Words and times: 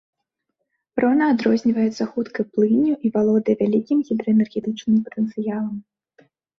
Рона 1.05 1.27
адрозніваецца 1.33 2.03
хуткай 2.15 2.45
плынню 2.57 2.93
і 2.97 3.07
валодае 3.19 3.55
вялікім 3.63 3.97
гідраэнергетычным 4.11 4.95
патэнцыялам. 5.07 5.75